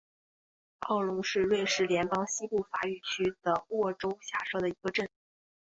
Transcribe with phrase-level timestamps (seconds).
[0.79, 5.07] 奥龙是瑞士联邦西部法语区的沃州下设的一个镇。